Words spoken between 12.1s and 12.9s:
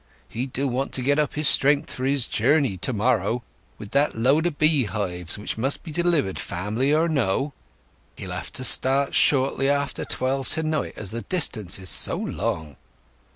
long."